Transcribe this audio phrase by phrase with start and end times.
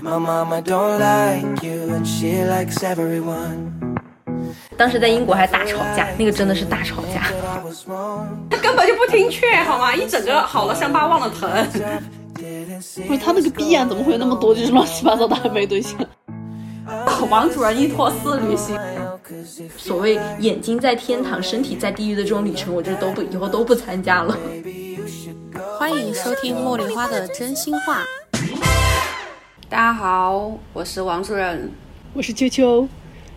[0.00, 3.72] My mama don't like you and she likes everyone.
[4.76, 7.32] 当时在英国还大吵架，那个真的是大吵架。
[7.32, 8.26] But I was wrong.
[8.48, 9.92] 他根本就不听劝，好吗？
[9.92, 11.50] 一整个好了伤疤忘了疼。
[13.06, 15.98] 不是他那个逼眼怎么会有那么多就是乱七八糟的暧昧对象？
[17.28, 18.78] 王主任一拖四旅行，
[19.76, 24.36] 所谓眼睛在天堂，身体在地狱的这种旅程，我这都不以后都不参加了。
[25.76, 28.04] 欢迎收听茉莉花的真心话。
[29.70, 31.70] 大家好，我是王主任。
[32.14, 32.88] 我是秋秋，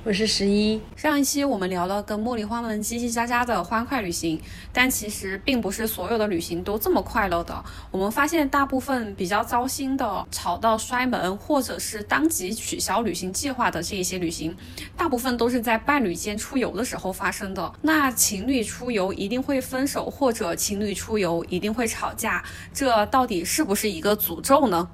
[0.06, 4.42] 我是十一，上一期我们聊了跟茉莉花们叽叽喳喳的欢快旅行，
[4.72, 7.62] 但其实并不是所有的旅行都这么快乐的。
[7.92, 14.56] 我们发现大部分比较糟心的、吵到摔门或者是当即取消旅行计划的这一些旅行，
[14.96, 17.74] 大部分都是在伴侣间出游的时候发生的。
[17.82, 22.42] 那情侣出游一定会分手，或者情侣出游一定会吵架，
[22.74, 24.88] 这到底是不是一个诅咒呢？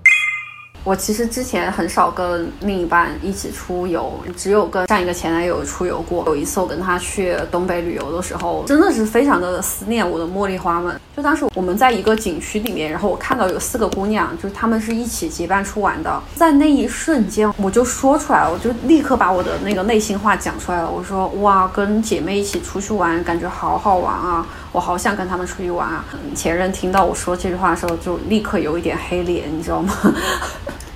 [0.88, 6.24] 我其实之前很少跟另一半一起出游，只有跟上一个前男友出游过。
[6.28, 10.98] 有一次我跟他去东北旅游的时候，真的是非常的思念我的茉莉花们。
[11.14, 16.22] 就当时我们在一个景区里面，然后我看到有四个姑娘，就是她们是一起结伴出玩的。
[16.36, 20.90] 在那一瞬间，我就说出来了，我就立刻把我的那个内心话讲出来了。
[20.90, 24.48] 我说哇，跟姐妹一起出去玩，感觉好好玩啊！
[24.72, 26.06] 我好想跟她们出去玩啊！
[26.34, 29.94] 前任听到我说这句话的时候，就立刻有一点黑脸，你知道吗？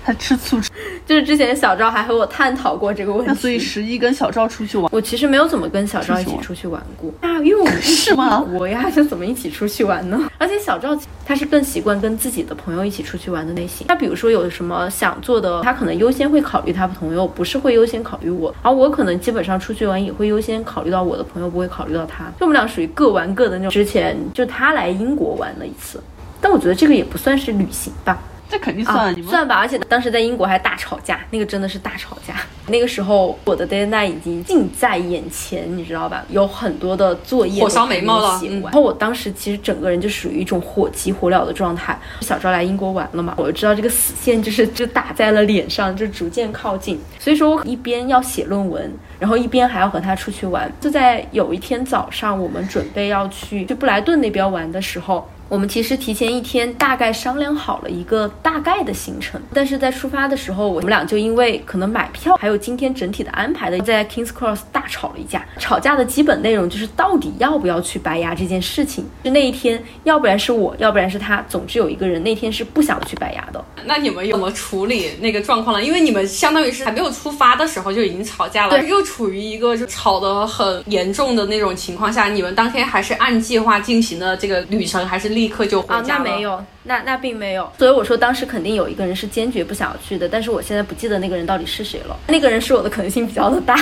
[0.03, 0.59] 他吃醋，
[1.05, 3.27] 就是之前小赵还和我探讨过这个问题。
[3.27, 8.43] 那所以十一跟小赵出去玩，我其实没有怎么跟小赵一起出去玩过啊，因为我们是吗？
[8.51, 10.29] 我呀，就怎么一起出去玩呢？
[10.37, 13.87] 而且小赵他是更习惯跟自己的朋友一起出去玩的类型。
[13.87, 18.53] 他比如说有什么想做的，他可能优先会考虑他朋友，不是会优先考虑我。
[18.61, 22.25] 而我可能基本上出去玩也会优先考虑到我的朋友，不会考虑到他。
[22.39, 23.69] 就我们俩属于各玩各的那种。
[23.71, 26.01] 之前就他来英国玩了一次，
[26.41, 28.19] 但我觉得这个也不算是旅行吧。
[28.51, 32.35] 这肯定算、啊你们算吧，而且当时在英国还大吵架，那个真的是大吵架。
[32.67, 36.23] 那个时候我的 deadline 已经近在眼前，你知道吧？
[36.29, 38.39] 有很多的作业火烧眉毛了。
[38.63, 41.97] 然后我当时其实整个人就属于一种火急火燎的状态。
[42.19, 46.99] 小赵来英国玩了嘛，我就知道这个死线就是就打在了脸上，就逐渐靠近。
[47.19, 50.71] 所以说我一边要写论文，然后一边还要和他出去玩。
[50.79, 55.27] 就在有一天早上，我们准备要去去布莱顿那边玩的时候。
[55.51, 65.45] 我们其实提前一天大概商量好了一个大概的行程，但是在出发的时候，我们俩就因为可能买票，还有今天整体的安排的，在 Kings Cross 大吵了一架。
[65.59, 69.03] 吵架的基本内容就是到底要不要去白牙这件事情。
[69.25, 73.61] 就那一天，要不然是我，要不然是他，总之有一个人那天是不想去白牙的。
[73.83, 75.83] 那你们怎么处理那个状况了？
[75.83, 86.23] 因为你们相当于是还没有出发的时候就已经吵架了，对又处于一个就吵得很严重的那种情况下，你们当天还是按计划进行的这个旅程，还是立刻就回啊，家了？
[86.25, 87.71] 那没有，那那并没有。
[87.77, 92.17] 所以我说当时肯定有一个人是坚决不想要去的，但是我现在不记得那个人到底是谁了。
[92.27, 93.75] 那个人是我的可能性比较的大。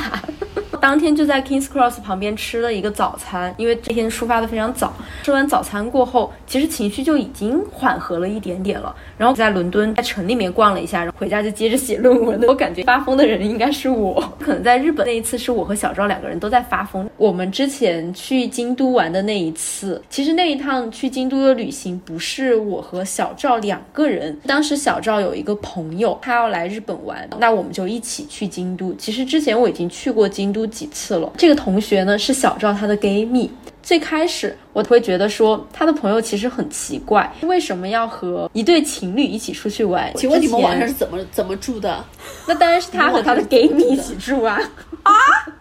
[0.82, 4.94] 当天就在 Kings Cross 旁边吃了一个早餐，因为这天出发的非常早。
[5.24, 8.96] 吃完早餐过后，其实情绪就已经缓和了一点点了。
[9.18, 12.42] 然后在伦敦在城里面逛了一下，然后回家就接着写论文。
[12.48, 17.10] 我感觉发疯的人应该是我， 可能在日本那一次是我和小赵两个人都在发疯。
[17.18, 28.94] 我们之前去京都玩的那一次，其实那一趟去京都的旅行不是我和小赵两个人，当时小赵有一个朋友，他要来日本玩，那我们就一起去京都。
[28.98, 31.32] 其实之前我已经去过京都几次了。
[31.38, 33.50] 这个同学呢是小赵他的 gay 蜜。
[33.82, 40.12] 最开始我会觉得说他的朋友其实很奇怪，为什么要和一对情侣一起出去玩？
[40.16, 42.06] 请问你们晚上是怎么怎么住的？
[42.46, 44.60] 那当然是他和他的 gay 蜜一起住啊。
[45.02, 45.14] 啊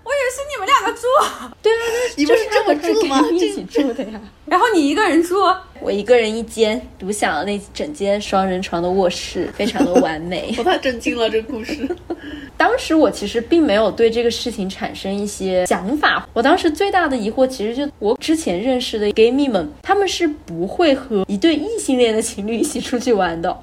[0.04, 1.06] 我以为是你们两个住，
[1.62, 4.20] 对啊，那你们是这么住吗一起住的呀。
[4.46, 5.36] 然后你一个人住，
[5.80, 10.54] 我一个人一间，独享了那整间双人床的卧室，非常的完美。
[10.58, 11.88] 我太震惊了，这个故事。
[12.58, 16.28] 当时我其实并没有对这个事情产生一些想法。
[16.34, 23.56] 我当时最大的疑惑其实就我之前认识的 gay 蜜们，他们是不会和一对异性恋的情侣一起出去玩的。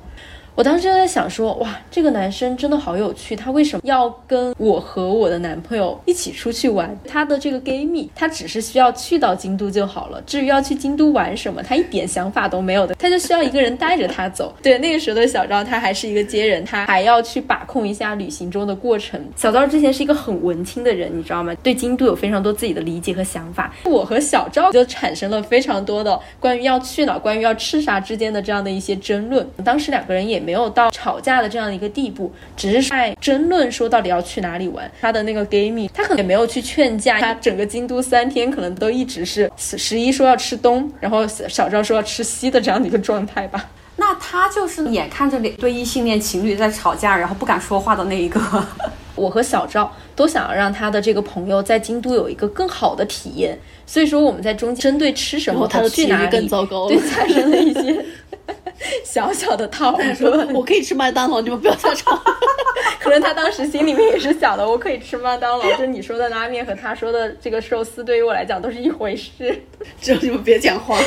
[0.55, 6.97] 我当时就在想说，哇，这个男生真的好有趣，他为什么要跟我和我的男朋友一起出去玩？
[7.05, 10.21] 他的这个 gay 蜜，他只是需要去到京都就好了。
[10.25, 14.55] 至于要去京都玩什么，他一点想法都没有的，他就需要一个人带着他走。
[14.63, 19.21] 对，那个时候的小赵，他还是一个接人，他还要去把控一下旅行中的过程。
[19.35, 21.53] 小赵之前是一个很文青的人，你知道吗？
[21.61, 23.73] 对京都有非常多自己的理解和想法。
[23.83, 29.45] 我和小赵就产生了非常多的关于要去哪、关于要吃啥之间的这样的一些争论。
[29.65, 34.89] 当时两个人也没有到吵架的这样的一个地步，只是在争论说到底要去哪里玩。
[35.01, 43.69] 他的那个 gay 蜜，他可能也没有去劝架，他整个京都三天可能都一直是十一说要吃东，然后小赵说要吃西的这样的一个状态吧。
[43.97, 48.39] 那他就是眼看着两对异性恋情侣在吵架，然后不敢说话的那一个。
[49.15, 58.05] 我和小赵都想要让他的这个朋友在京都有一个更好的体验，所以说我们在中间针对吃什么、他去哪里，更糟糕对，产生了一些
[59.03, 60.45] 小小的讨说。
[60.53, 62.19] 我可以吃麦当劳，你们不要再吵。
[62.99, 69.63] 可能他当时心里面也是想的，我可以吃麦当劳， 就你说的拉面和他说的这个寿司，对于我来讲都是一回事。
[70.01, 70.97] 只有你们别讲话。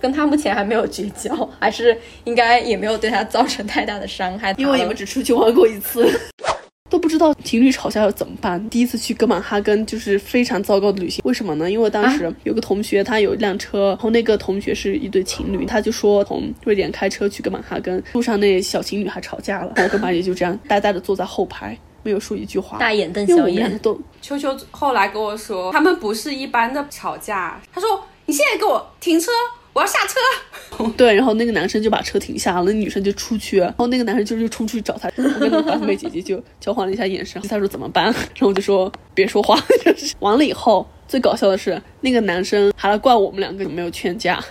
[0.00, 4.54] 跟他目前还没有绝交，还是应该也没有对他造成太大的伤害。
[4.56, 6.08] 因为你们只出去玩过一次，
[7.10, 8.70] 知道情侣吵架要怎么办。
[8.70, 11.70] 第一次去哥本哈根就是非常糟糕的旅行，为什么呢？
[11.70, 22.78] 因为当时有个同学他有一辆车，然后那个同学是一对情侣，他就说从瑞典开车去哥本哈根，路上那小情侣还吵架了，然后跟马姐就这样呆呆的坐在后排，没有说一句话。
[22.78, 29.30] 大眼瞪小眼都 秋秋后来跟我说，他们不是一般的吵架，他说你现在给我停车，
[29.72, 30.14] 我要下车。
[30.96, 44.42] 对，然后那个男生就把车停下了，那女生就出去，然后那个男生就又冲出去找他，我跟那个白妹姐姐就交换了一下眼神，他说怎么办，然后我就说别说话，就是完了以后，最搞笑的是那个男生还来怪我们两个没有劝架，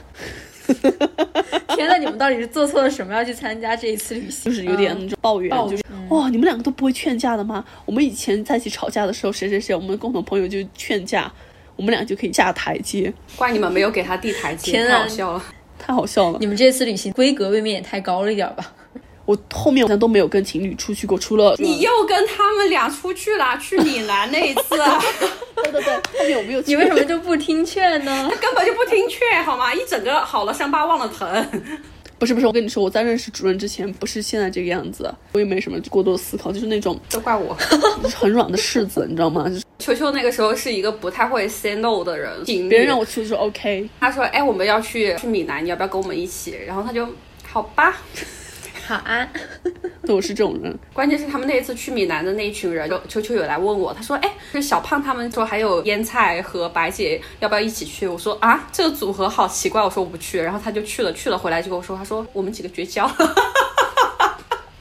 [1.76, 3.12] 天呐，你们到底是做错了什么？
[3.12, 4.46] 要去参加这一次旅行？
[4.46, 7.66] 就是有点那种抱怨，抱就是哇，你们两个都不会劝架的吗？
[7.86, 11.32] 我们以前在一起吵架的时候，谁谁谁，我们共同朋友就劝架，
[11.80, 15.44] 我们俩就可以下台阶，怪你们没有给他递台阶，天啊太好笑了。
[15.80, 16.46] 太好笑了你。
[16.46, 18.74] 们这次旅行规格未免也太高了一点吧？
[19.24, 24.76] 我后面好像都没有跟情侣出去过，除了你又跟他们俩出去了，去米兰那一次，
[25.56, 26.72] 对对对，后面我没有去。
[26.72, 28.28] 你为什么就不听劝呢？
[28.30, 29.74] 他根本就不听劝，好吗？
[29.74, 31.48] 一整个好了伤疤忘了疼。
[32.20, 37.58] 不是不是，我跟你说，我在认识主任之前不是现在这个样子，我也没什么过多的思考，就是那种都怪我。
[38.04, 39.48] 就 是很软的柿子，你知道吗？
[39.48, 47.08] 就是球球那个时候是一个不太会 say no 的人，别人让我去就说 OK，他说：“哎，我们要去去米兰，你要不要跟我们一起？”然后他就
[47.48, 47.98] 好吧。
[48.90, 49.30] 好啊，
[50.02, 50.76] 对我 是这种人。
[50.94, 63.16] 关键是他们那一次去米兰的那一群人，就秋秋有来问我，他说：“哎，是小胖他们说还有腌菜和白姐要不要一起去？”我说：“啊，这个组合好奇怪。”我说：“我不去。”然后他就去了，去了回来就跟我说：“他说我们几个绝交了。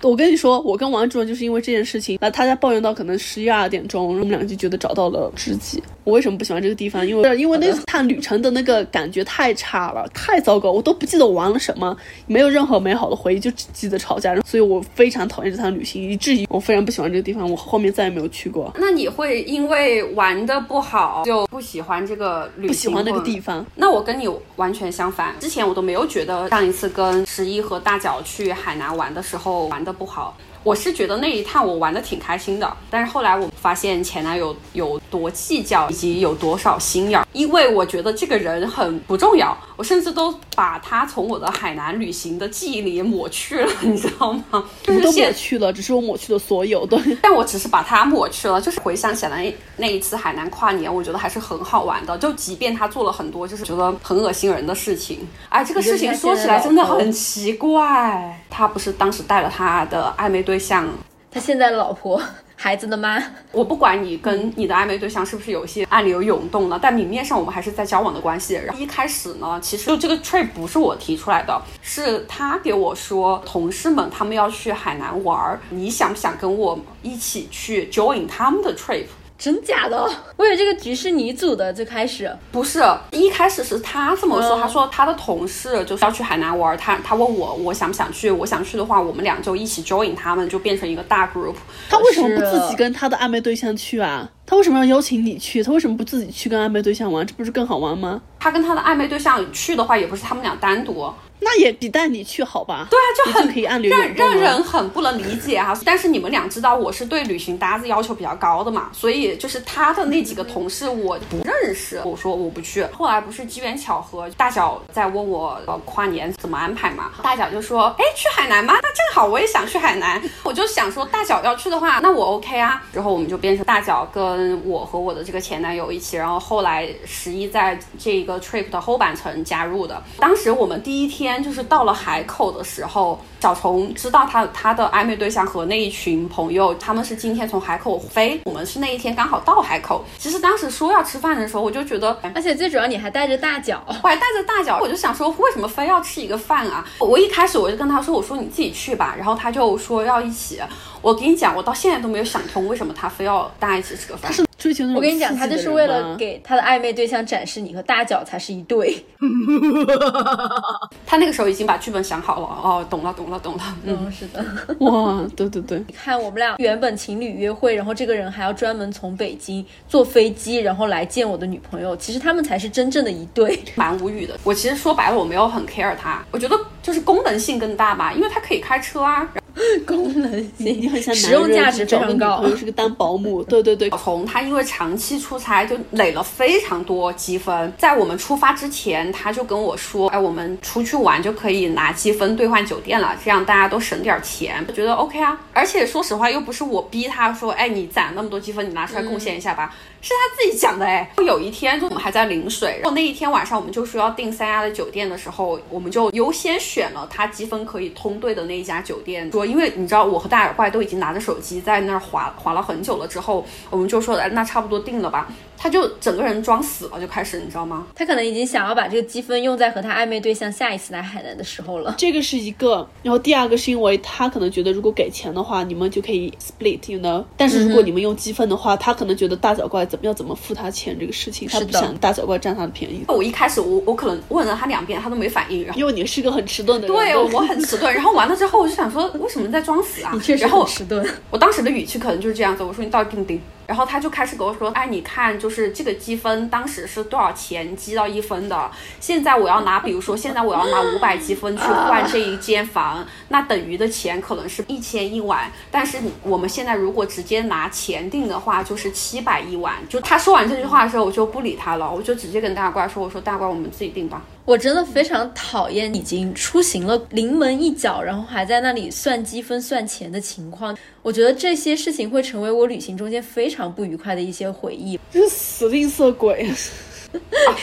[0.00, 5.82] 我跟你说，我跟王主任就是因为这件事情，那他在抱怨到可能十一二点钟，我们两个就觉得找到了知己。
[6.08, 7.06] 我为什么不喜欢这个地方？
[7.06, 11.94] 因为因为那次看旅程的那个感觉太差了，太糟糕，我都不记得我玩了什么，
[12.26, 14.34] 没有任何美好的回忆，就只记得吵架。
[14.40, 18.72] 所以我非常讨厌这趟旅行，以至于我非常不喜欢这个地方，我后面再也没有去过”。
[18.80, 22.68] 那你会因为玩的不好就不喜欢这个旅行？
[22.68, 23.62] 不喜欢那个地方。
[23.76, 24.26] 那我跟你
[24.56, 30.34] 完全相反，之前我都没有觉得上一次跟十一和大脚去海南玩的时候玩的不好。
[30.64, 44.64] 我是觉得那一趟我玩的挺开心的，但是后来我发现前男友有多计较，以及有多少心眼儿，因为我觉得这个人很不重要，我甚至都把他从我的海南旅行的记忆里抹去了，你知道吗？
[44.82, 46.86] 就是都抹去了，只是我抹去了所有。
[46.86, 52.16] 的， 但我只是把他抹去了，就是回想起来那一次海南跨年，我觉得还是很好玩的。
[52.18, 58.40] 就即便他做了很多就是觉得很恶心人的事情，哎，这个事情说起来真的很奇怪。
[58.48, 60.88] 他不是当时带了他的暧昧对象，
[61.30, 62.20] 他现在的老婆，
[62.60, 63.22] 孩子的妈，
[63.52, 68.60] 我不管你跟你的暧昧对象是不是有一些暗流涌动了，但明面上我们还是在交往的关系。
[68.76, 79.06] 一开始呢，其实就这个 trip 不是我提出来的，是他给我说，同事们他们要去海南玩，你想不想跟我一起去 join 他们的 trip？
[79.38, 79.96] 真假的？
[80.36, 82.28] 我以为这个局是你组的，最开始。
[82.50, 91.54] 不是，一开始是他这么说，嗯他说他的同事就是要去海南玩，他他问我我想不想去，我想去的话，我们俩就一起 join 他们，就变成一个大 group。
[91.88, 94.28] 他为什么不自己跟他的暧昧对象去啊？
[94.44, 95.62] 他为什么要邀请你去？
[95.62, 97.24] 他为什么不自己去跟暧昧对象玩？
[97.24, 98.20] 这不是更好玩吗？
[98.40, 102.86] 他跟他的暧昧对象去的话，也不是他们俩单独，那也比带你去好吧？
[102.90, 103.80] 对啊，就很可以让
[104.14, 105.78] 让人很不能理解啊。
[105.84, 112.84] 但是你们俩知道我是对旅行搭子要求比较高的嘛，所以就是他的那几个同事我不认识，我说我不去。
[112.92, 118.74] 后来不是机缘巧合，大脚在问我呃跨年怎么安排嘛，大脚就说，哎，去海南吗？
[118.82, 122.82] 那正好我也想去海南， 我就想说大脚要去的话，那我 OK 啊。
[122.92, 130.02] 之后我们就变成大脚跟我和我的这个前男友一起，然后后来十一在这个 trip 的后半程加入的。
[130.18, 140.04] 当时我们第一天就是到了海口的时候，小虫知道他他的暧昧对象和那一群朋友，他们是今天从海口飞，我们是那一天刚好到海口。
[140.16, 142.16] 其实当时说要吃饭的时候，我就觉得。
[142.34, 146.84] 而且最主要你还带着大脚， 我还带着大脚，我就想说，为什么非要吃一个饭啊？
[146.98, 150.60] 我一开始我就跟他说，我说你自己去吧，然后他就说要一起。
[151.00, 154.47] 我跟你讲，我到现在都没有想通，为什么他非要大家一起吃个饭。
[154.58, 158.92] 追求那种我跟你讲，他就是为了给他的暧昧对象展示你和大脚才是一对。
[161.06, 162.46] 他那个时候已经把剧本想好了。
[162.46, 163.62] 哦，懂了，懂了，懂了。
[163.84, 164.44] 嗯，嗯，是的。
[164.84, 171.96] 哇，对对对，你看，我们俩原本情侣约会，然后这个人还要专门从北京坐飞机，然后来见我的女朋友。
[171.96, 173.56] 其实他们才是真正的一对。
[173.76, 174.36] 蛮无语的。
[174.42, 179.28] 我其实说白了，我没有很 care 他，我觉得就是功能性更大吧，因为他可以开车啊。
[179.86, 182.50] 功能你你很像实用价值非常高朋。
[182.50, 194.64] 友是个当保姆，对对对， 从他因为长期出差就累了非常多积分，在我们出发之前，他就跟我说，哎，我们出去玩就可以拿积分兑换酒店了，这样大家都省点钱。
[194.68, 199.74] 我觉得 OK 啊，而且说实话，又不是我逼他说，哎，你攒那么多积分，你拿出来贡献一下吧。
[200.00, 209.28] 是他自己讲的哎，有一天就我们还在临水，然后那一天晚上我们就说要订三亚的酒店的时候，我们就优先选了他积分可以通兑的那一家酒店。
[209.32, 215.28] 说因为你知道我和大耳怪都已经拿着手机在那儿划划了很久了之后，我们就说哎那差不多定了吧。
[215.58, 217.84] 他就整个人装死了，就开始你知道吗？
[217.94, 221.94] 他可能已经想要把这个积分用在和他暧昧对象下一次来海南的时候了。
[221.98, 227.24] 这个是一个，然后第二个是因为他可能觉得如果给钱的话，你们就可以 split，you know。
[227.36, 233.04] 但是如果你们用积分的话，他可能觉得大脚怪怎么要怎么付他钱这个事情，他不想大脚怪占他的便宜。
[233.08, 235.78] 我一开始我我可能问了他两遍，他都没反应，然后。
[235.78, 237.92] 因为你是个很迟钝的人，对，我很迟钝。
[237.92, 240.12] 然后完了之后，我就想说，为什么在装死啊？
[240.14, 241.04] 你确实很迟钝。
[241.30, 243.40] 我当时的语气可能就是这样子，我说你到底定不定？
[243.68, 259.74] 然后他就开始跟我说，哎，你看，就是这个积分当时是多少钱积到一分的，现在我要拿， 比如说现在我要拿五百积分去 换这一间房，那等于的钱可能是一千一晚，但是我们现在如果直接拿钱定的话，就是七百一晚。
[259.86, 264.22] 就他说完这句话的时候，我就不理他了，我就直接跟大怪说，我说大怪，我们自己定吧。
[264.48, 270.74] 我真的非常讨厌已经出行了临门一脚，然后还在那里算积分、算钱的情况。
[271.02, 274.98] 我觉得这些事情会成为我旅行中间非常不愉快的一些回忆。
[275.12, 276.50] 这是死吝啬鬼，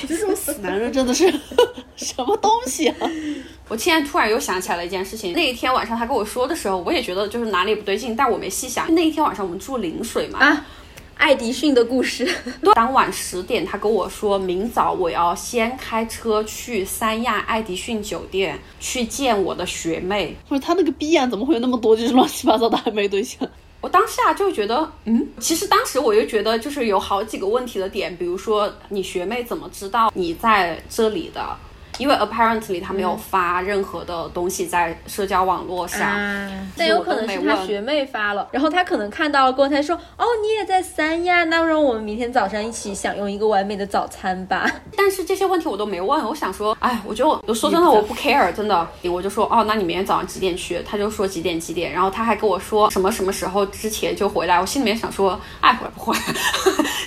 [0.08, 1.26] 这种死男人真的是
[1.98, 2.98] 什么东西啊！
[3.68, 8.94] 我现在突然又想起来了一件事情，那一天晚上他跟我说的时候，我也觉得就是哪里不对劲，但我没细想。
[8.94, 10.66] 那一天晚上我们住临水嘛，啊，
[11.26, 12.30] 爱迪逊的故事，
[12.76, 20.38] 当晚十点，他跟我说，明早我要先开车去三亚爱迪逊酒店去见我的学妹。
[20.48, 23.40] 不是他那个逼啊，怎么会有那么多就是乱七八糟的暧昧对象？
[23.82, 31.44] 我当下就觉得，嗯，其实当时我就觉得，就是有好几个问题的点，比如说你学妹怎么知道你在这里的？
[31.98, 44.70] 因为 apparently 他没有发任何的东西在社交网络上，啊，但有可能是他学妹发了，然后他可能看到了过后，他说：“哦，你也在三亚，那让我们明天早上一起享用一个完美的早餐吧。
[44.98, 50.82] 但是这些问题我都没问，我想说，哎，我就我说真的，我 不 care，真的，我就说，哦，那你明天早上几点去？
[50.86, 56.18] 他就说几点几点，然后他还跟我说什么什么时候之前就回来，我心里面想说，爱回不回，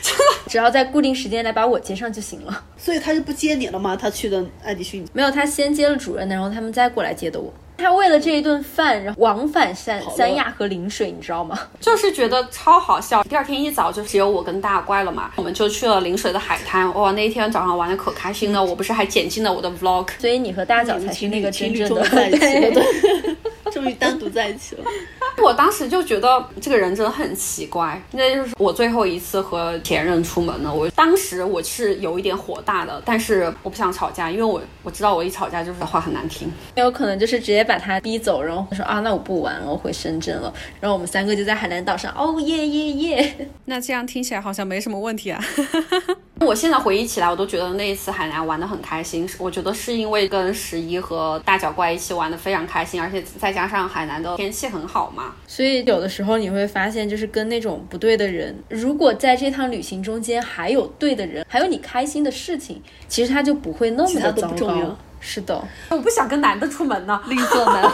[0.03, 0.25] 真的。
[0.49, 2.65] 只要在固定时间来把我接上就行了。
[2.79, 3.95] 所以他就不接你了吗？
[3.95, 4.75] 他去的爱
[5.13, 7.53] 没有，他先接了主任的，然后他们再过来接的我。
[7.81, 11.57] 他为了这一顿饭，然后往返三三亚和陵水，你知道吗？
[11.81, 13.23] 就是觉得超好笑。
[13.23, 16.93] 第二天一早就只有我跟大怪了嘛，我们就去了陵水的海滩。
[16.95, 20.09] 哇，那一天早上玩的可开心了，我不是还剪进了我的 vlog。
[20.19, 23.37] 所以你和大脚才是那个真正的于在一起了，对对，
[23.73, 24.85] 终于单独在一起了。
[25.43, 30.73] 我当时就觉得这个人真的很奇怪，那就是我最后一次和前任出门了。
[30.73, 36.51] 我当时我是有一点火大的，但是我不想吵架，因为我我知道我一吵架就是话很难听。
[36.75, 40.53] 也有可能就是直接把他逼走，然后说啊，那我不玩了，我回深圳了。
[40.81, 43.49] 然后我们三个就在海南岛上，哦耶耶耶！
[43.67, 45.43] 那这样听起来好像没什么问题啊。
[46.41, 49.29] 我现在回忆起来，我都觉得那一次海南玩的很开心。
[49.39, 55.33] 我觉得是因为跟十一和大脚怪一起玩的非常开心，而且再加上海南的天气很好嘛。
[55.49, 64.97] 所以有的时候你会发现，就是跟那种不对的人，如果在这趟旅行中间还有对的人，还有你开心的事情，其实他就不会那么的糟糕。
[65.19, 65.61] 是的，
[65.91, 67.21] 我不想跟男的出门呢。
[67.27, 67.93] 吝啬男，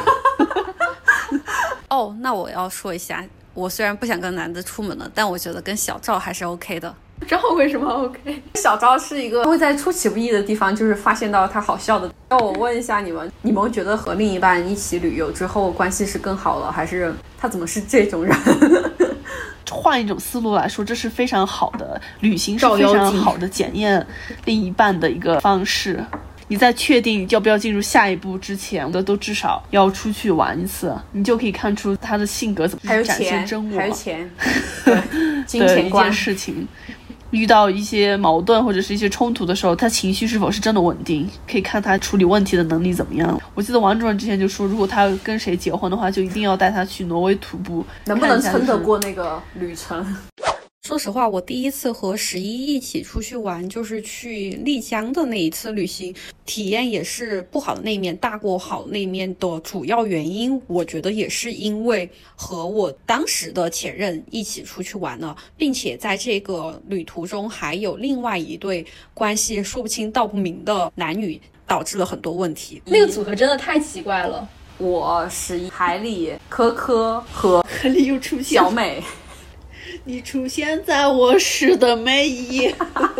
[1.88, 6.94] 哦，那我要说一下，我虽然不想跟男的出门了，但我觉得跟小赵还是 OK 的。
[7.26, 8.42] 知道为什么 OK？
[8.56, 12.12] 小赵是一个会在出其不意的地方，就是发现到他好笑的。
[12.36, 18.36] 那我问一下你们，你们觉得和另一半一起旅游之后关系是更好了，还是他怎么是这种人？
[19.70, 24.04] 换一种思路来说，这是非常好的旅行，是非常好的检验
[24.46, 26.04] 另一半的一个方式。
[26.48, 33.78] 你在确定要不要进入下一步之前，的都至少要出去玩一次，你就可以看出他的性格怎么还有展现钱真，我。
[33.78, 34.28] 还有钱，
[34.84, 34.98] 对，
[35.46, 36.12] 金钱观件。
[36.12, 36.66] 事情。
[37.34, 43.40] 遇到一些矛盾或者是一些冲突的时候，他情绪是否是真的稳定，可以看他处理问题的能力怎么样。
[43.54, 50.04] 我记得王主任之前就说，如果他跟谁结婚的话，就一定要带他去挪威徒步，能不能撑得过那个旅程？
[50.86, 56.14] 说实话，我第一次和十一一起出去玩，就是去丽江的那一次旅行，
[56.44, 72.82] 体验也是不好的那一面大过好的那一面的主要原因，我觉得也是因为和我当时的前任一起出去玩了，并且在这个旅途中还有另外一对关系说不清道不明的男女，导致了很多问题。
[72.84, 74.46] 那个组合真的太奇怪了。
[74.76, 79.02] 我十一、海里、科科和 海里又出现小美。
[80.06, 82.74] 你出现在我诗的每一页。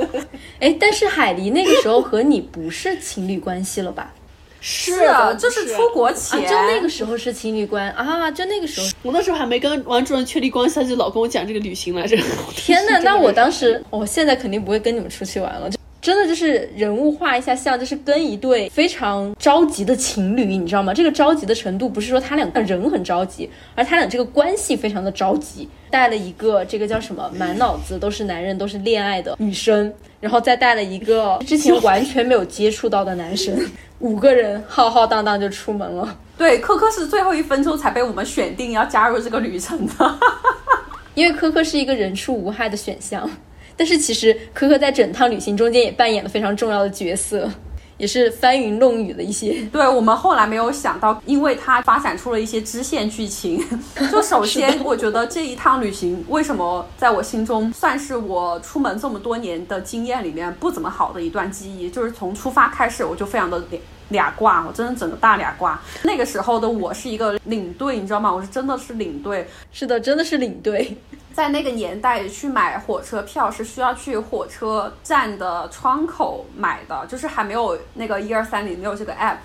[0.60, 4.12] 哎，但是海狸那个时候和你不是情侣关系了吧？
[4.60, 12.16] 是啊，就是出国前，就那个时候是情侣关啊，就那个时候，我那时候还没跟王主任确立关系，他就老跟我讲这个旅行来着。
[12.56, 15.70] 天呐， 那我当时，我现在肯定不会跟你们出去玩了。
[16.04, 20.92] 真的就是人物画一下像，就是跟一对非常着急的情侣，你知道吗？
[20.92, 25.66] 这个着急的程度不是说他俩人很着急，而他俩这个关系非常的着急。
[25.90, 33.58] 带了一个这个叫什么，满脑子都是男人，都是恋爱的女生，然后再带了一个之前完全没有接触到的男生，
[34.00, 36.18] 五个人浩浩荡荡就出门了。
[36.36, 40.18] 对，科科是最后一分钟才被我们选定要加入这个旅程的，
[41.14, 43.30] 因为科科是一个人畜无害的选项。
[43.76, 47.50] 但是其实科科在整趟旅行中间也扮演了非常重要的角色，
[47.96, 49.62] 也是翻云弄雨的一些。
[49.72, 53.62] 对我们后来没有想到，因为它发展出了一些支线剧情。
[54.10, 63.60] 就首先， 我觉得这一趟旅行为什么在我心中算是我出门这么多年的经验里面不怎么好的一段记忆，就是从出发开始我就非常的
[64.08, 65.78] 俩俩挂，我真的整个大俩挂。
[66.02, 68.32] 那个时候的我是一个领队，你知道吗？
[68.32, 69.46] 我是真的是领队。
[69.70, 70.96] 是的，真的是领队。
[71.34, 79.36] 在那个年代去买火车票是需要去火车站的窗口买的，就是还没有那个一二三零六这个 app。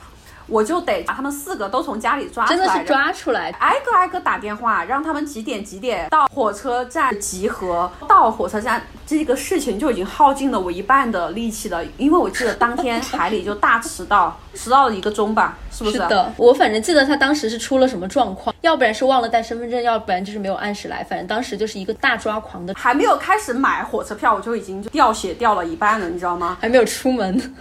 [0.49, 7.89] 我就得把他们四个都从家里抓出来，真的是抓出来，挨个挨个打电话，让他们几点几点到火车站集合。
[8.07, 15.97] 到火车站这个事情就已经耗尽了我一半的力气了，因为我记得当天海里就大迟到，迟到了一个钟吧，是不是？
[15.97, 26.57] 是的，我反正记得他当时是出了什么状况，要不然是忘了带身份证，要不然就是没有按时来，反正当时就是一个大抓狂的，还没有开始买火车票，我就已经掉血掉了一半了，你知道吗？
[26.59, 27.55] 还没有出门。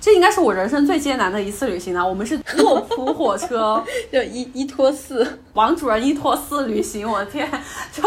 [0.00, 2.06] 这应该是我人生最艰难的一次旅行了。
[2.06, 7.06] 我们是卧铺 火车，就一一拖四，王主任一拖四旅行。
[7.08, 7.48] 我的天，
[7.92, 8.02] 就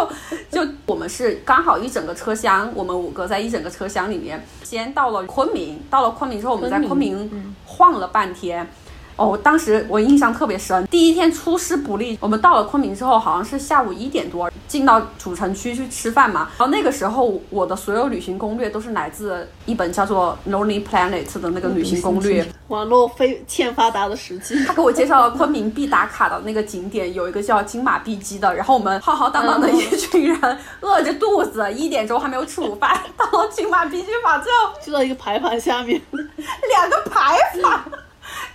[0.50, 8.68] 就我们是刚好一整个车厢，我们五个在一整个车厢里面，先到了昆明，到了昆明之后，我们在昆明晃了半天。
[9.16, 12.18] 哦，当时我印象特别深，第一天出师不利。
[12.20, 16.50] 我们到了昆明之后，好像是下午一点多进到主城区去吃饭嘛。
[16.58, 22.46] 然后那个时候，我的所有旅行攻略都是来自一本叫做《Lonely Planet》的那个旅行攻略。
[22.70, 28.56] 网络非欠发达的时期，他给我介绍了昆明必打卡的那个景点，有一个叫金马碧鸡的。
[28.56, 37.84] 然后我们浩浩荡荡的一群人，饿着肚子，一点钟还没有吃午饭，到了金马碧鸡坊之后，就 在一个牌坊下面， 两个牌坊。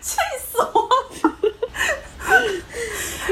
[0.01, 0.89] 气死我
[1.29, 1.35] 了！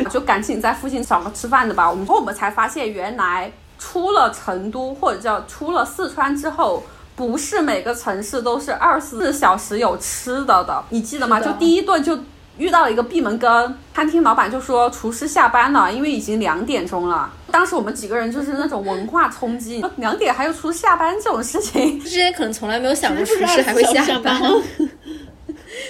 [0.10, 1.90] 就赶紧在附近找个吃饭的吧。
[1.90, 6.82] 我们后我们才发现，原来出了成都或者叫出了四川之后，
[7.14, 10.84] 不是每个城市都是二十四小时有吃的的。
[10.90, 11.40] 你记得吗？
[11.40, 12.18] 就第一顿就
[12.56, 17.30] 遇到了一个闭门羹，餐厅老板就说厨师下班了，因为已经两点钟了。
[17.50, 24.40] 当时我们几个人就是那种文化冲击，两点还有厨师下班这种事情，之前可能从来没有想过厨师还会下班。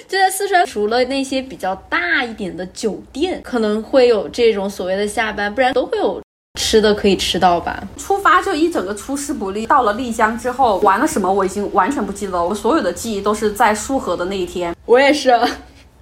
[0.08, 6.22] 就在四川，除了那些比较大一点的酒店，可能会有这种所谓的下班，不然都会有
[6.60, 7.82] 吃的可以吃到吧。
[7.96, 12.44] 出发就一整个出师不利，到了丽江之后玩了什么，我已经完全不记得了。
[12.44, 14.74] 我所有的记忆都是在束河的那一天。
[14.86, 15.32] 我也是，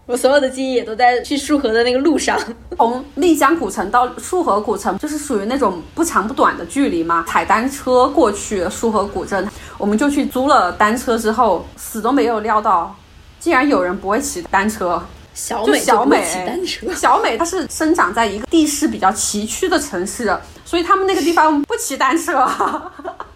[0.05, 2.39] 我所有的记忆也都在去束河的那个路上。
[2.77, 7.25] 从丽江古城到束河古城，就是属于那种不长不短的距离嘛。
[7.27, 12.95] 踩单车过去束河古镇，我们就去租了单车，之后死都没有料到。
[13.45, 16.91] 竟然有人不会骑单车，小美小美骑单车。
[16.95, 22.33] 小美她是生长在一个地势比较崎岖的城市，所以他们那个地方不骑单车，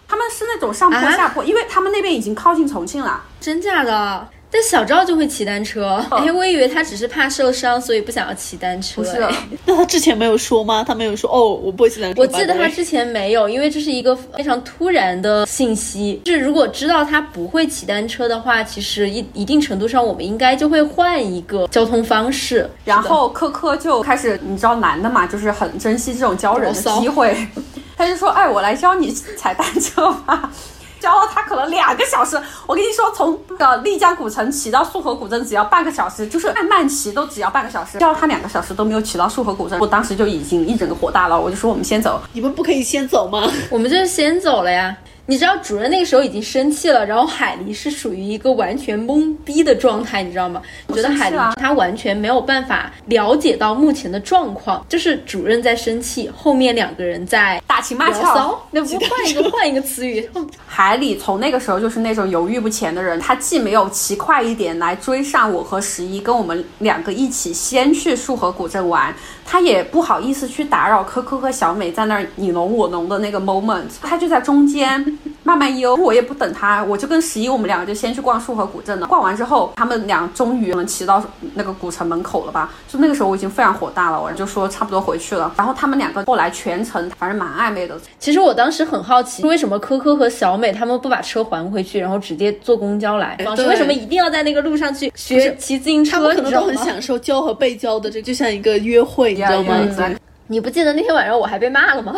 [0.07, 3.21] 他们是那种上坡下坡，因为他们那边已经靠近重庆了。
[3.39, 4.27] 真假的？
[4.51, 9.01] 但小赵就会骑单车，哎，我以为他只是怕受伤，所以不想要骑单车。
[9.01, 9.23] 不是，
[9.65, 10.83] 那他之前没有说吗？
[10.85, 12.19] 他没有说哦，我不会骑单车。
[12.19, 16.19] 我记得他之前没有，因为这是一个非常突然的信息。
[16.25, 22.67] 就是如果知道他不会骑单车的话，其实一一定程度上，我们应该就会换一个交通方式。
[22.83, 27.37] 然后科科就开始，你知道男的嘛，就是很珍惜这种教人的机会，
[27.95, 30.51] 他就说：“哎，我来教你 踩单车吧。”
[30.99, 32.39] 教了他可能两个小时。
[32.67, 37.97] 我跟你说，从呃丽江古城骑到束河古镇只要半个小时，就是慢慢骑都只要半个小时。
[37.97, 42.21] 教了他两个小时都没有骑到束河古镇，我当时就已经一整个火大了，我就说我们先走。
[42.33, 43.49] 你们不可以先走吗？
[43.69, 44.95] 我们就是先走了呀。
[45.29, 50.59] 你知道主任那个时候已经生气了，然后海狸是属于一个完全懵逼的状态，你知道吗？
[50.87, 58.59] 我觉得海狸他完全没有办法了解到目前的状况，就是主任在生气，后面两个人在打情骂俏。
[58.73, 60.27] 那不 换一个换一个词语，
[60.65, 69.13] 海里从那个时候就是那种犹豫不前的人，他既没有骑快一点来追上我和十一，跟我们两个一起先去束河古镇玩，
[69.45, 79.07] 他也不好意思去打扰科科和小美在那儿你侬我侬的那个 moment，他就在中间 慢慢悠，我也不等他，我就跟十一我们两个就先去逛束河古镇了。
[79.07, 81.23] 逛完之后，他们俩终于能骑到
[81.55, 82.71] 那个古城门口了吧？
[82.87, 85.51] 就那个时候我已经非常火大了，我就说差不多回去了。
[85.57, 93.35] 然后他们两个后来全程反正蛮暧昧的，其实我当时很好奇，为什么科科和小美他们不把车还回去，然后直接坐公交来？
[93.55, 96.11] 对为什么一定要在那个路上去学骑自行车？
[96.11, 99.75] 他们可能都很享受交和被交的，这就像一个约会，你知道吗？
[99.97, 100.15] 嗯
[100.51, 102.15] 你不记得那天晚上我还被骂了吗？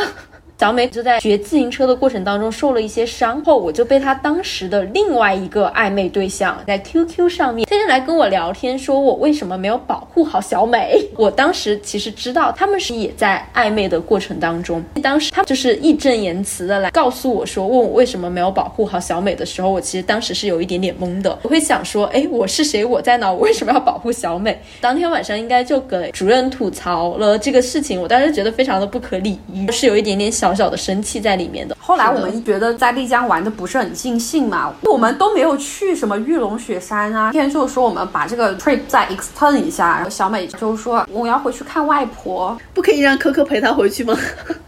[0.62, 11.04] 小美就在学自行车的过程当中受了一些伤后，我就被她当时的另外一个暧昧对象 在 QQ 上面天天来跟我聊天，说我为什么没有保护好小美。
[11.18, 21.36] 我当时其实知道他们是也在暧昧的过程当中，当时他就是义正言辞的来告诉我说，问我为什么没有保护好小美的时候，我其实当时是有一点点懵的。
[21.42, 22.86] 我会想说，哎，我是谁？
[22.86, 23.32] 我在哪？
[23.32, 24.62] 我为什么要保护小美？
[24.80, 31.76] 当天晚上应该就给主任吐槽了这个事情，我当时觉得非常的不可理喻，是有一点点小小小的生气在里面的。
[31.80, 37.32] 后来我们觉得在丽江玩的不是很尽兴嘛，我们都没有去什么玉龙雪山啊。
[37.32, 42.58] 天就说我们把这个 trip 再 extend 一下，然后小美就说我要回去看外婆。
[42.74, 44.14] 不可以让可可陪她回去吗？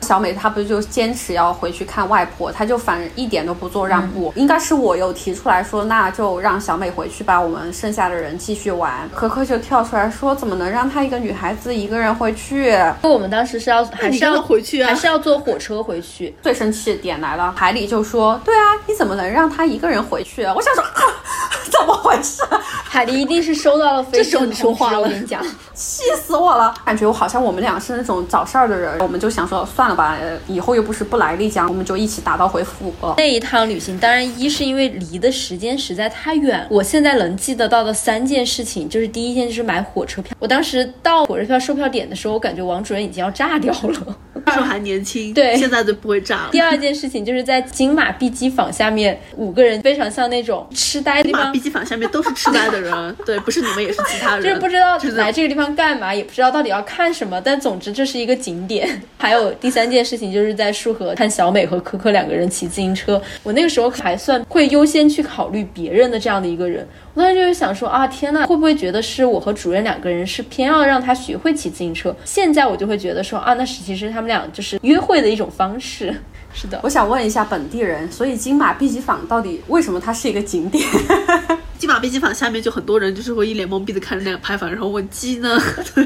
[0.03, 4.31] 小美她不是就坚持要回去看外婆，她就反正一点都不做让步。
[4.35, 9.09] 应该是我有提出来说，那就让小美回去吧，我们剩下的人继续玩。
[9.15, 12.77] 可可就跳出来说，怎么能让她一个女孩子一个人回去？
[13.01, 16.35] 我们当时是要还是要回去啊还是要坐火车回去？
[16.41, 21.01] 最生气的点来了，海里就说：“对啊，你怎么能让她一个人回去？”我想说，啊、
[21.71, 22.43] 怎么回事？
[22.83, 25.41] 海狸一定是收到了飞这时候你说话了我跟你讲，
[25.73, 26.73] 气死我了！
[26.85, 33.13] 感觉我好像我们俩是那种找事儿的人，我们就想说算了吧，以后又不是不来丽江，我们就一起打道回府了。
[33.17, 40.35] 那一趟旅行，当然一是因为离的时间实在太远，我现在能记得到的三件事情，就是第一件就是买火车票。
[40.39, 44.17] 我当时到火车票售票点的时候，我感觉王主任已经要炸掉了。
[44.45, 46.49] 那时候还年轻，对现在就不会炸了。
[46.51, 51.59] 第二件事情就是在金马碧鸡坊下面，五个人非常像那种痴呆的地方马 B。
[51.59, 59.01] 机房下面都是痴呆的人， 对，不是你们也是其他人，就是不知道来这个地方干嘛，也不知道到底要看什么，但总之这是一个景点。
[59.17, 66.85] 还有第三件事情就是在束河看小美和可可两个人骑自行车，我那个时候还算会优先去考虑别人的这样的一个人。
[67.15, 72.15] 那就是想说啊，天呐，会不会觉得是我和主任两个人是偏要让他学会骑自行车？
[72.25, 76.15] 现在我就会觉得说啊，那是其实他们俩就是约会的一种方式。
[76.53, 80.87] 是的，我想问一下本地人，所以金马碧鸡坊到底为什么它是一个景点？
[81.77, 85.59] 金马碧鸡坊下面就很多人就是会一脸懵逼的看着那个牌坊，然后问鸡呢？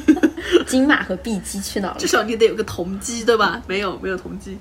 [0.65, 2.07] 金马和碧鸡去哪儿了至？
[2.07, 3.61] 少你得有个同鸡对吧？
[3.67, 4.57] 没有，没有同鸡。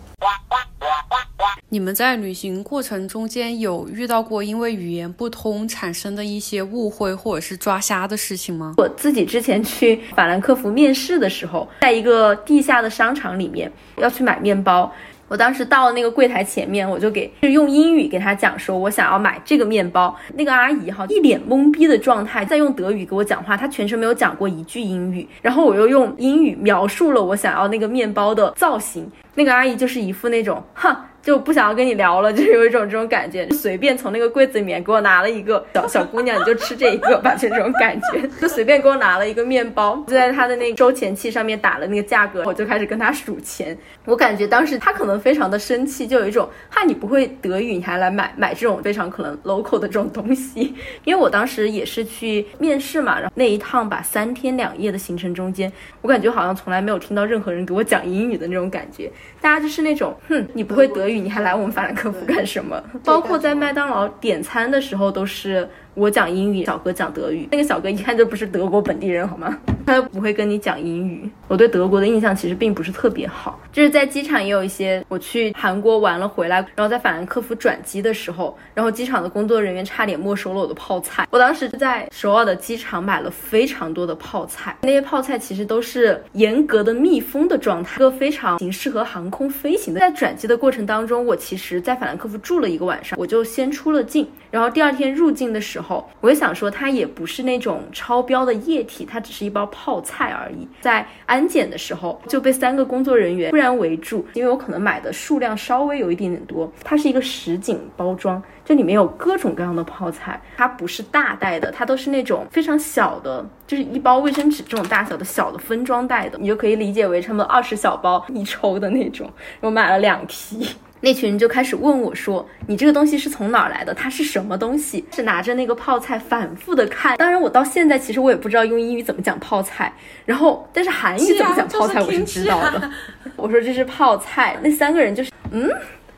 [1.68, 8.74] 你们在旅行过程中间有遇到过因为语言不通产生的一些误会或者是抓瞎的事情吗？
[8.76, 14.92] 我自己之前去法兰克福面试的时候，在一个地下的商场里面要去买面包。
[15.28, 20.14] 我当时到了那个柜台前面，我就给用英语给他讲说，我想要买这个面包。
[20.34, 25.26] 那个阿姨哈一脸懵逼的状态，在用德语给我讲话，她全程没有讲过一句英语。
[25.42, 31.06] 然后我又用英语描述了我想要那个面包的造型，那个阿姨就是一副那种哈。
[31.26, 33.50] 就不想要跟你聊了， 就是有一种这种感觉。
[33.50, 38.22] 随便从那个柜子里面给我拿了一个小小姑娘，你就吃这一个吧，就这种感觉。
[38.40, 43.76] 就随便给我拿了一个面包，就在他的那个收钱器上面打了那个价格，我就开始跟他数钱。
[44.04, 50.72] 我感觉当时他可能非常的生气，就有一种哈你不会德语，你还来买买这种非常可能 local 的这种东西。
[51.02, 59.10] 因为我当时也是去面试嘛，然后那一趟吧三天两夜的行程中间，我感觉好像从来没有听到任何人给我讲英语的那种感觉，
[59.40, 62.82] 大家就是那种哼你不会德语，你还来我们法兰克福干什么？
[63.04, 65.68] 包括在麦当劳点餐的时候都是。
[65.96, 67.48] 我讲英语，小哥讲德语。
[67.50, 69.58] 那个小哥一看就不是德国本地人，好吗？
[69.86, 71.26] 他又不会跟你讲英语。
[71.48, 81.26] 我对德国的印象其实并不是特别好，就是在机场也有一些，我去韩国玩了回来，然后在法兰克福转机的时候，然后机场的工作人员差点没收了我的泡菜。
[81.30, 90.00] 我当时在首尔的机场买了非常多的泡菜，那些泡菜其实都是严格的密封的状态，一个非常适合航空飞行的。
[90.00, 95.85] 在转机的过程当中，我其实在法兰克福住了一个晚上，我就先出了境，然后第二天入境的时候，
[96.20, 100.66] 我就想说它也不是那种超标的液体，它只是一包泡菜而已。
[100.80, 106.70] 在安检的时候就被三个工作人员突然围住，因为我可能买的数量稍微有一点点多。
[106.82, 119.30] 它是一个实景包装，这里面有各种各样的泡菜，它不是大袋的，它都是那种非常小的，就是一包卫生纸这种大小的小的分装袋的，你就可以理解为差不多二十小包一抽的那种。
[119.60, 120.68] 我买了两提。
[121.00, 123.92] 那群人就开始问我说：“你这个东西是从哪儿来的？
[123.92, 127.16] 它是什么东西？”是拿着那个泡菜反复的看。
[127.18, 129.92] 当然，我到现在其实我也不知道用英语怎么讲泡菜，
[130.24, 132.90] 然后但是韩语怎么讲泡菜我是知道的。
[133.36, 135.70] 我说这是泡菜，那三个人就是嗯，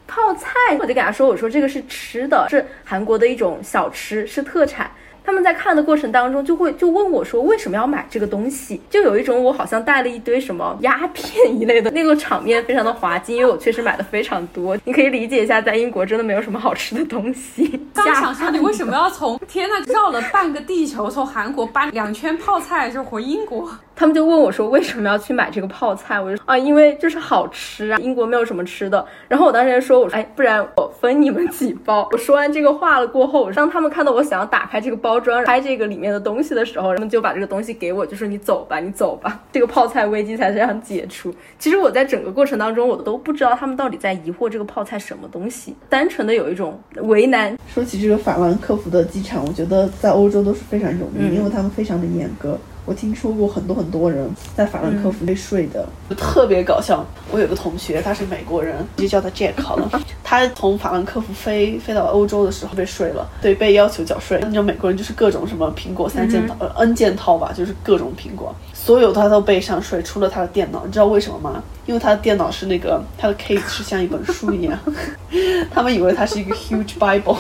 [0.07, 4.91] 泡菜，我就给他说我说这个是吃的，是韩国的一种小吃，是特产。
[5.29, 14.75] 他们在看的过程当中，就会就问我说为什么要买这个东西，就有一种我好像带了一堆什么鸦片一类的那个场面，非常的滑稽，因为我确实买的非常多。
[14.85, 17.79] 你可以理解一下，在英国真的没有什么好吃的东西。
[17.93, 23.71] 刚想说你为什么要从天呐绕了半个地球，从韩国搬两圈泡菜就回英国？
[23.99, 29.05] 他们就问我说为什么要去买这个泡菜，我就啊因为就是好吃啊，英国没有什么吃的。
[29.27, 32.09] 然后我当时就说我说哎不然我分你们几包。
[32.13, 41.35] 我说完这个话了过后，当他们看到我想要打开这个包装开这个里面的东西的时候，他们就把这个东西给我，就说你走吧，你走吧，这个泡菜危机才这样解除。
[41.59, 47.59] 其实我在整个过程当中，我都不知道他们到底在疑惑这个泡菜什么东西，单纯的有一种为难。
[47.67, 52.57] 说起这个法兰克福的机场，我觉得在欧洲都是非常有名，因为他们非常的严格。
[52.89, 57.05] 我听说过很多很多人在法兰克福被睡的，就特别搞笑。
[57.31, 60.01] 我有个同学，他是美国人，就叫他 Jack 好了。
[60.25, 64.41] 他从法兰克福飞飞到欧洲的时候被睡了，对，被要求缴税。
[64.43, 70.87] 你知道美国人就是各种什么苹果三件套、呃 N 件套吧，就是各种苹果，所有他都背上税，除了他的电脑。
[70.87, 71.63] 你知道为什么吗？
[71.85, 74.79] 因为他的电脑是那个他的 case 是像一本书一样，
[75.71, 77.37] 他们以为他是一个 huge Bible，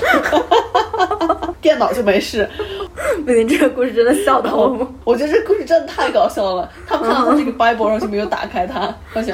[1.62, 2.46] 电脑就没事。
[3.28, 4.90] 不行，这个故事真的笑到我。
[5.04, 6.66] 我觉得这故事真的太搞笑了。
[6.86, 8.80] 他们看到这个 Bible，然后就没有打开它。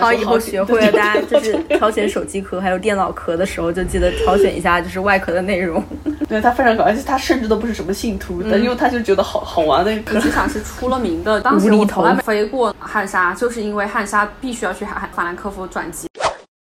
[0.01, 5.81] 好，以后学会了，大家就是挑选手机壳还有电脑壳的时候，就记得挑选一下就是外壳的内容。
[6.29, 10.21] 对他非常搞笑，他甚至都不是什么信徒，但因为他就觉得好好玩那个。
[10.21, 16.09] 机场是出了名的，当时我从来没飞过汉莎，就是因为汉莎必须要去法法兰克福转机。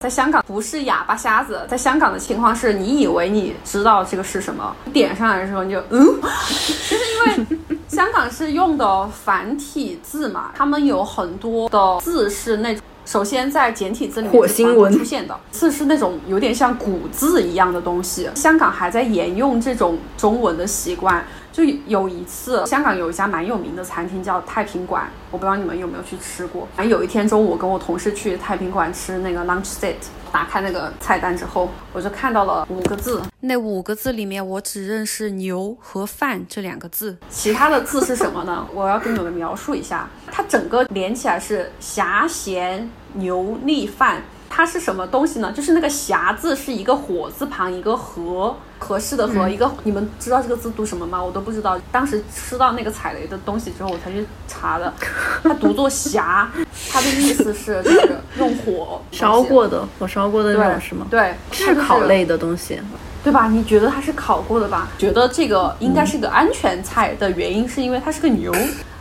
[0.03, 21.23] 在香港不是哑巴瞎子，在香港的情况是你以为你知道这个是什么，点上来的时候你就嗯， 就是因为香港是用的繁体字嘛，他们有很多的字是那种，首先在简体字里面火星文出现的，字是那种有点像古字一样的东西，香港还在沿用这种中文的习惯。
[21.53, 26.67] 就有一次，香港有一家蛮有名的餐厅叫太平馆，我不知道你们有没有去吃过。
[26.75, 29.93] 反正有一天中午，我跟我同事去太平馆吃那个 lunch set，
[30.31, 33.21] 打开那个菜单之后，我就看到了五个字。
[33.41, 38.67] 那五个字里面，我只认识牛和饭这两个字，其他的字是什么呢？
[38.73, 44.23] 我要跟你们描述一下，它整个连起来是霞咸牛粒饭。
[44.55, 45.51] 它是什么东西呢？
[45.51, 51.23] 就是那个匣字是一个火字旁一个合合适的合一个，你们知道这个字读什么吗？
[51.23, 51.75] 我都不知道。
[51.91, 54.93] 当时吃到那个踩雷的东西之后，我才去查的，
[55.41, 56.45] 它读作匣，
[56.91, 61.07] 它的意思是就是用火烧过的，火烧过的那种是吗？
[61.09, 62.79] 对，是烤类的东西，
[63.23, 63.47] 对吧？
[63.47, 64.87] 你觉得它是烤过的吧？
[64.99, 68.53] 觉得这个应该是个安全菜的原因是因为它是个牛，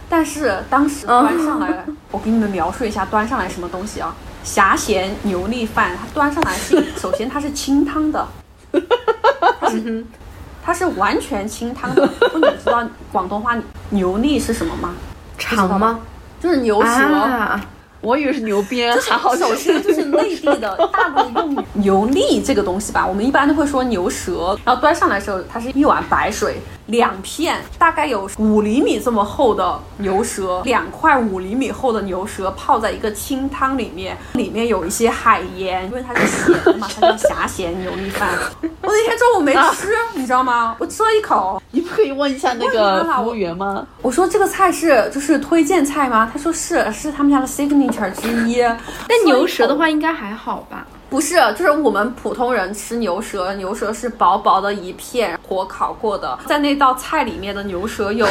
[0.08, 4.16] 但是当时端上来，我给你们描述一下端上来什么东西啊？
[4.44, 8.26] 虾咸牛力饭，它端上来是 首先它是清汤的，
[9.60, 10.04] 它是
[10.64, 12.08] 它是完全清汤的。
[12.34, 13.56] 你知道广东话
[13.90, 14.94] 牛力是什么吗？
[15.38, 16.00] 肠吗？
[16.40, 17.60] 就是牛舌。
[18.00, 18.92] 我以为是牛鞭。
[18.96, 24.58] 就是首先就是内地的 大陆用牛力这个东西吧，我们一般都会说牛舌。
[24.64, 26.56] 然后端上来的时候，它是一碗白水。
[26.92, 38.28] 两片大概有五厘米这么厚的牛舌，两块五厘米厚的牛舌泡在一个清汤里面，里面有一些海盐，因为它是咸的嘛，它叫虾咸牛粒饭。
[38.60, 40.76] 我那天中午没吃，你知道吗？
[40.78, 41.60] 我吃了一口。
[41.74, 43.86] 你不可以问一下那个服务员吗？
[44.02, 46.28] 我说这个菜是就是推荐菜吗？
[46.30, 48.60] 他说是，是他们家的 signature 之一。
[49.08, 50.86] 但牛舌的话应该还好吧？
[51.12, 58.26] 不是，就是我们普通人吃牛舌，牛舌是薄薄的一片，火烤过的，在那道菜里面的牛舌有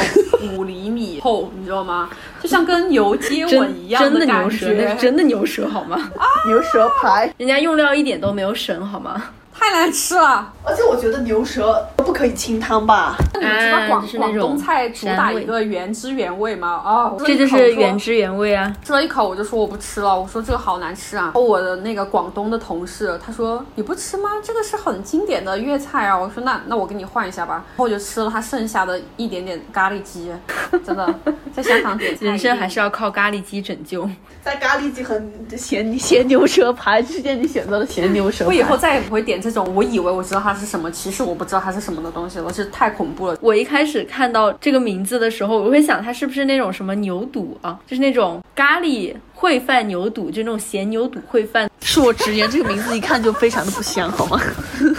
[0.52, 2.10] 五厘米厚，你知道吗？
[2.41, 6.10] 就像跟牛接吻一样真的感牛舌，那觉是，真的牛舌好吗？
[6.48, 9.26] 牛舌排，人家用料一点都没有省好吗？
[9.62, 10.52] 太难吃了。
[10.63, 13.15] 而且我觉得牛舌不可以清汤吧？
[13.36, 16.82] 那你们知道广、啊就是广东菜主打一个原汁原味吗？
[16.84, 18.76] 哦、这就是原汁原味啊！
[18.84, 21.32] 吃了一口我就说我不吃了，我说这个好难吃啊。
[21.36, 24.32] 我的那个广东的同事他说你不吃吗？
[24.43, 26.17] 这个是很经典的粤菜啊。
[26.17, 27.54] 我说那那我给你换一下吧。
[27.54, 30.32] 然后我就吃了他剩下的一点点咖喱鸡，
[30.84, 31.13] 真的
[31.54, 34.10] 在香港点菜人生还是要靠咖喱鸡拯救。
[34.41, 35.21] 在咖喱鸡和
[35.56, 38.47] 咸咸牛舌排之间，你选择了咸牛舌排。
[38.47, 43.38] 我以后再也不会点这种我以为我知道它是什么，其实我不知道它是什么的东西了，这太恐怖了。
[43.42, 51.70] 我一开始看到这个名字的时候，我会想它是不是那种什么牛肚啊，就是那种咖喱烩饭牛肚，就那种咸牛肚烩饭。
[51.82, 54.40] 恕我直言，这个名字一看就非常的不香，好吗？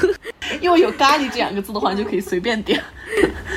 [0.61, 2.83] 因为有咖喱这两个字的话，你就可以随便点。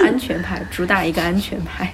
[0.02, 1.94] 安全牌，主打一个安全牌。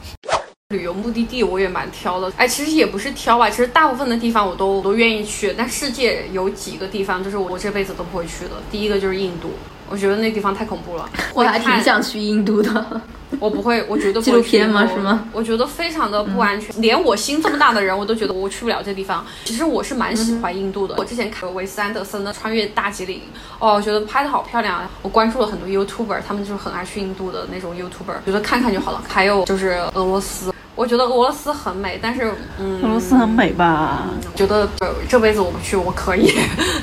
[0.71, 8.51] 旅游目的地我也蛮挑的，哎，其实也不是挑吧，其实大部分的地方我都我都愿意去，但世界有几个地方就是我这辈子都不会去的。
[8.71, 9.51] 第一个就是印度，
[9.89, 13.01] 我觉得那地方太恐怖了， 我还挺想去印度的。
[13.39, 15.25] 我不会，我绝对不会纪录片吗去是吗？
[15.31, 19.25] 我觉得非常的不安全，连我心这么大的人，我都觉得我去不了这地方。
[19.45, 23.17] 其实我是蛮喜欢印度的，我之前看维斯安德森的《穿越大吉岭》，
[23.57, 24.89] 哦，我觉得拍的好漂亮啊！
[25.01, 29.01] 我关注了很多 YouTuber，他们就是很爱去印度的那种 YouTuber，觉得看看就好了。
[29.07, 30.50] 还有就是俄罗斯。
[30.75, 34.03] 我觉得俄罗斯很美，但是，嗯，俄罗斯很美吧？
[34.35, 36.33] 觉得呃这辈子我不去，我可以。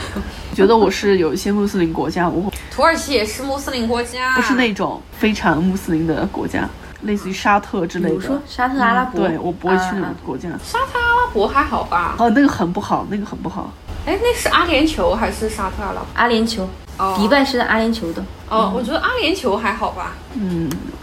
[0.54, 6.68] 觉得我是有一些穆斯林国家，我土耳其也是穆斯林国家，不是那种非常穆斯林的国家，
[7.02, 8.42] 类似于沙特之类比如说的。
[8.46, 10.48] 沙特阿拉伯，对，我不会去那国家。
[10.64, 12.16] 沙特阿拉伯还好吧？
[12.18, 13.72] 哦，那个很不好，那个很不好。
[14.04, 16.06] 哎，那是阿联酋还是沙特阿拉伯？
[16.14, 16.62] 阿联酋，
[16.98, 18.24] 哦迪拜是在阿联酋的。
[18.48, 20.14] 哦，我觉得阿联酋还好吧。
[20.34, 20.97] 嗯，我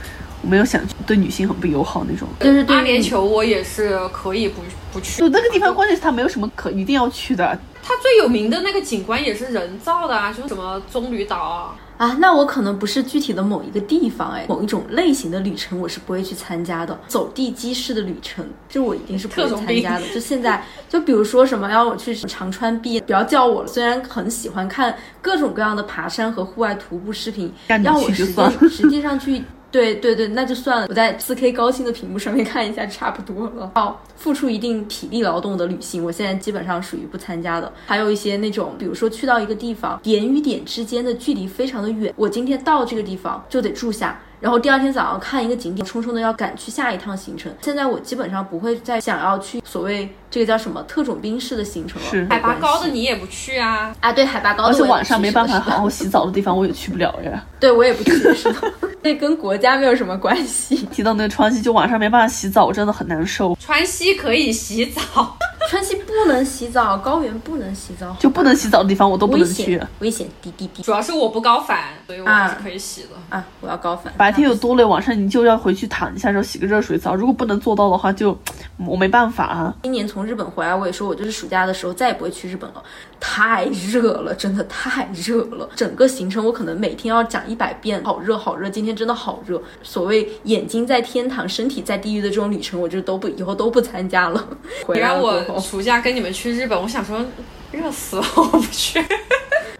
[0.47, 2.27] 没有想去对女性很不友好那种。
[2.39, 4.61] 就是阿联酋我也是可以不
[4.93, 5.19] 不去。
[5.19, 7.57] 就那个地方，关键是它没有什么可一定要去的。
[7.83, 11.75] 它最有名的那个景观也是人造的啊，就是什么棕榈岛啊。
[11.97, 16.99] 啊，那我可能不是具体的某一个地方，哎，某一种类型的旅程我是不会去参加的。
[17.07, 20.05] 走地鸡式的旅程，这我一定是不会参加的。
[20.09, 23.67] 就现在，就比如说什么要我去长川壁，不要叫我了。
[23.67, 27.53] 虽然很喜欢看各种各样的爬山和户外徒步视频，
[27.83, 28.25] 要我实
[28.69, 29.41] 实际上去。
[29.75, 33.69] 对对对，那就算了，我在 4K 高清的屏幕上面看一下差不多了。
[33.75, 37.69] 要付出一定体力劳动的旅行，我现在基本上属于不参加的。
[37.85, 44.17] 还有一些那种，比如说去到一个地方，点与点之间的距离非常的远，我今天到这个地方就得住下。
[44.39, 47.51] 然后第二天早上看一个景点，匆匆的要赶去下一趟行程。
[47.61, 52.07] 现在我基本上不会再想要去所谓这个叫什么特种兵式的行程了。
[52.09, 53.93] 是海拔高的你也不去啊？
[54.01, 57.43] 啊，对海拔高的而且我晚上没办法好好洗澡的地方，我也去不了呀。
[57.59, 58.73] 对我也不去，是的，
[59.05, 60.77] 这跟国家没有什么关系。
[60.91, 65.37] 提到那个川西，就晚上没办法洗澡，我真的很难受，川西可以洗澡，
[65.69, 73.09] 川西不能洗澡，高原不能洗澡，就不能洗澡的地方我都不能去险。，危险，滴滴滴主要是我不高反，所以我还是可以洗的。
[73.29, 73.43] 啊！
[73.59, 74.13] 我要高反。
[74.17, 77.15] 白天有多累，晚上你就要回去躺一下，然后洗个热水澡。
[77.15, 78.37] 如果不能做到的话，就
[78.77, 79.75] 我没办法啊。
[79.83, 82.83] 今年从日本回来，我也说我就是暑假的时候再也不会去日本了，
[83.19, 85.67] 太热了， 真的太热了。
[85.75, 89.61] 整个行程我可能每天要讲一百遍，好热好热，今天真的好热。
[89.81, 94.47] 所谓眼睛在天堂，身体在地狱的这种旅程，我就都不以后都不参加了。
[94.85, 97.25] 回来我暑假跟你们去日本，我想说
[97.71, 99.03] 热死了， 我不去。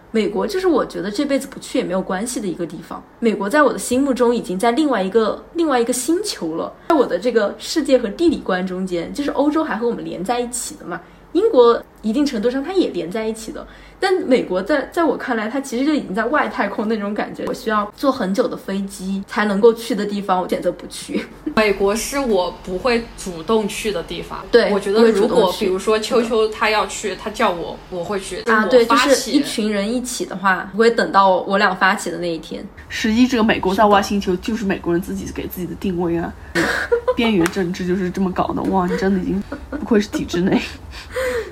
[0.09, 3.03] 美国就是我觉得这辈子不去也没有关系的一个地方。
[3.19, 10.99] 美国在我的心目中已经在另外一个另外一个星球了，在我的这个世界和地理观中间，就是欧洲还和我们连在一起的嘛。
[11.33, 13.65] 英国一定程度上它也连在一起的，
[13.99, 17.43] 但美国在在我看来，它其实就已经在外太空那种感觉。
[17.47, 21.25] 我需要坐很久的飞机才能够去的地方，我选择不去。
[21.55, 24.45] 美国是我不会主动去的地方。
[24.51, 28.39] 对我觉得如果比如说秋秋他要去，他叫我，我会去。
[28.43, 32.63] 啊，对，就发起是一群人一起的话，不会等到我俩发起的那一天。
[32.87, 36.31] 实际这个美国在外星球就是美国人自己给自己的定位啊，
[37.17, 38.61] 边缘政治就是这么搞的。
[38.69, 39.41] 哇，你真的已经
[39.71, 40.61] 不愧是体制内。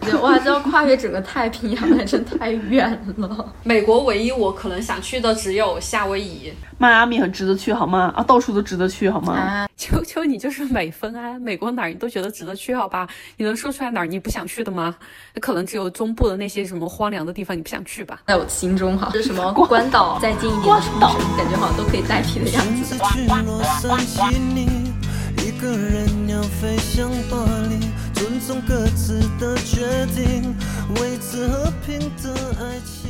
[0.02, 3.54] 对，哇，这要跨越整个太平洋，还真太远了。
[3.64, 6.52] 美国唯一我可能想去的只有夏威夷。
[6.78, 8.14] 迈阿密很值得去好吗？
[8.16, 9.34] 啊，到处都值得去好吗？
[9.34, 11.40] 啊，求求你就是美分啊！
[11.40, 13.08] 美国哪儿你都觉得值得去，好吧？
[13.38, 14.94] 你能说出来哪儿你不想去的吗？
[15.40, 18.22] 可能只有中部的那些什么荒凉的地方你不想去吧。
[18.28, 22.84] 在我的心中哈， 是什么关岛再近一点的冲绳，感觉好像都可以代替的样子。
[22.84, 24.92] 自去洛杉矶你
[25.38, 27.38] 一个人要飞向巴
[27.70, 27.88] 黎，
[28.24, 30.56] 尊重各自的决定，
[30.96, 33.03] 维持和平的爱情。